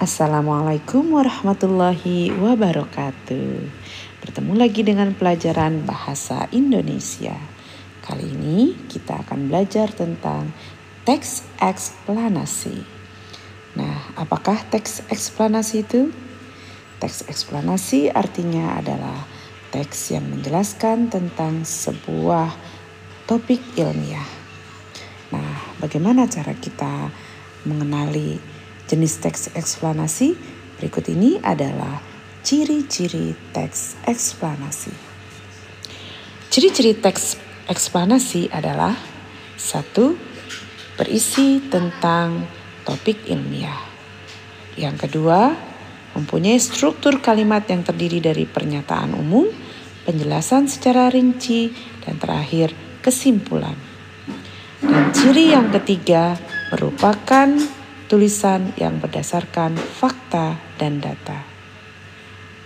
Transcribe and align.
Assalamualaikum 0.00 1.12
warahmatullahi 1.12 2.32
wabarakatuh. 2.32 3.68
Bertemu 4.24 4.52
lagi 4.56 4.80
dengan 4.80 5.12
pelajaran 5.12 5.84
bahasa 5.84 6.48
Indonesia. 6.56 7.36
Kali 8.00 8.32
ini 8.32 8.80
kita 8.88 9.20
akan 9.20 9.52
belajar 9.52 9.92
tentang 9.92 10.56
teks 11.04 11.44
eksplanasi. 11.60 12.80
Nah, 13.76 14.16
apakah 14.16 14.64
teks 14.72 15.04
eksplanasi 15.12 15.84
itu? 15.84 16.08
Teks 16.96 17.28
eksplanasi 17.28 18.08
artinya 18.08 18.80
adalah 18.80 19.28
teks 19.68 20.16
yang 20.16 20.24
menjelaskan 20.32 21.12
tentang 21.12 21.68
sebuah 21.68 22.48
topik 23.28 23.60
ilmiah. 23.76 24.24
Nah, 25.28 25.76
bagaimana 25.76 26.24
cara 26.24 26.56
kita 26.56 27.12
mengenali 27.68 28.59
Jenis 28.90 29.22
teks 29.22 29.54
eksplanasi 29.54 30.34
berikut 30.74 31.06
ini 31.06 31.38
adalah 31.46 32.02
ciri-ciri 32.42 33.38
teks 33.54 33.94
eksplanasi. 34.02 34.90
Ciri-ciri 36.50 36.98
teks 36.98 37.38
eksplanasi 37.70 38.50
adalah 38.50 38.98
satu, 39.54 40.18
berisi 40.98 41.62
tentang 41.70 42.42
topik 42.82 43.30
ilmiah. 43.30 43.78
Yang 44.74 45.06
kedua, 45.06 45.54
mempunyai 46.18 46.58
struktur 46.58 47.22
kalimat 47.22 47.62
yang 47.70 47.86
terdiri 47.86 48.18
dari 48.18 48.42
pernyataan 48.42 49.14
umum, 49.14 49.46
penjelasan 50.02 50.66
secara 50.66 51.14
rinci, 51.14 51.70
dan 52.02 52.18
terakhir 52.18 52.74
kesimpulan. 53.06 53.78
Dan 54.82 55.14
ciri 55.14 55.54
yang 55.54 55.70
ketiga 55.70 56.34
merupakan 56.74 57.78
tulisan 58.10 58.74
yang 58.74 58.98
berdasarkan 58.98 59.78
fakta 59.78 60.58
dan 60.82 60.98
data. 60.98 61.46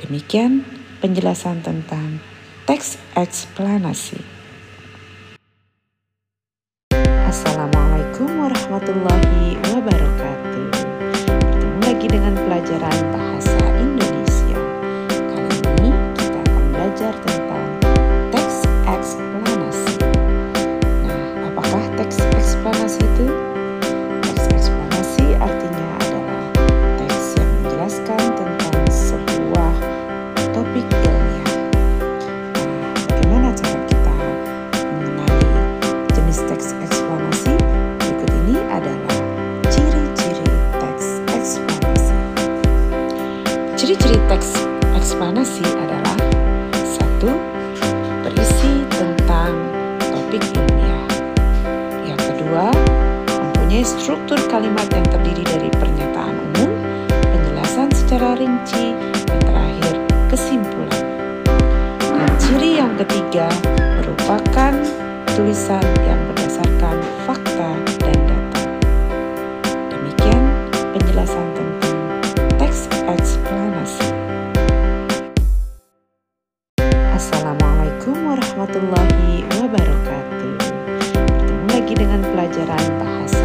Demikian 0.00 0.64
penjelasan 1.04 1.60
tentang 1.60 2.16
teks 2.64 2.96
eksplanasi. 3.12 4.24
Assalamualaikum 7.28 8.40
warahmatullahi 8.40 9.60
wabarakatuh. 9.68 10.66
Bertemu 11.28 11.80
lagi 11.92 12.06
dengan 12.08 12.32
pelajaran 12.40 12.98
bahasa 13.12 13.60
Indonesia. 13.84 14.33
Ciri-ciri 43.74 44.22
teks 44.30 44.54
eksplanasi 44.94 45.66
adalah 45.66 46.14
satu, 46.86 47.34
berisi 48.22 48.86
tentang 48.86 49.50
topik 49.98 50.40
ilmiah. 50.54 51.04
Yang 52.06 52.22
kedua, 52.22 52.70
mempunyai 53.26 53.82
struktur 53.82 54.38
kalimat 54.46 54.86
yang 54.94 55.02
terdiri 55.10 55.42
dari 55.42 55.68
pernyataan 55.74 56.38
umum, 56.54 56.70
penjelasan 57.10 57.90
secara 57.90 58.38
rinci, 58.38 58.94
dan 59.26 59.42
terakhir 59.42 59.94
kesimpulan. 60.30 61.04
Dan 61.98 62.30
ciri 62.38 62.78
yang 62.78 62.94
ketiga 62.94 63.50
merupakan 63.98 64.72
tulisan 65.34 65.82
yang 66.06 66.22
berdasarkan 66.30 67.02
Assalamualaikum 77.24 78.36
warahmatullahi 78.36 79.48
wabarakatuh. 79.56 80.60
Bertemu 81.16 81.64
lagi 81.72 81.94
dengan 81.96 82.20
pelajaran 82.20 82.84
bahasa 83.00 83.43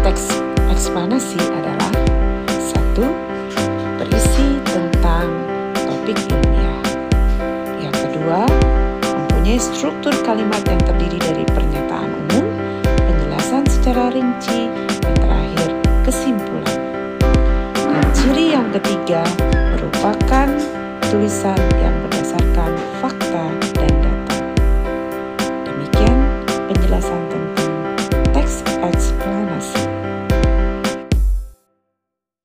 Teks 0.00 0.32
eksplanasi 0.72 1.38
adalah 1.52 1.92
satu, 2.56 3.06
berisi 4.00 4.58
tentang 4.66 5.30
topik 5.76 6.18
ilmiah. 6.26 6.82
Yang 7.78 7.96
kedua, 8.08 8.48
mempunyai 9.04 9.60
struktur 9.60 10.10
kalimat 10.24 10.64
yang 10.66 10.80
terdiri 10.82 11.20
dari 11.20 11.44
pernyataan 11.44 12.10
umum, 12.26 12.44
penjelasan 12.82 13.62
secara 13.68 14.10
rinci, 14.10 14.72
dan 15.04 15.14
terakhir 15.22 15.68
kesimpulan. 16.08 16.78
Dan 17.76 18.04
ciri 18.10 18.58
yang 18.58 18.66
ketiga 18.74 19.22
merupakan 19.70 20.50
tulisan 21.14 21.60
yang 21.78 21.94